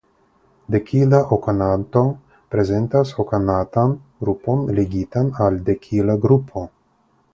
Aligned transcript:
Dekila 0.75 1.17
oktanato 1.35 2.01
prezentas 2.55 3.11
oktanatan 3.25 3.93
grupon 4.25 4.65
ligitan 4.81 5.31
al 5.47 5.61
dekila 5.69 6.17
grupo. 6.25 6.65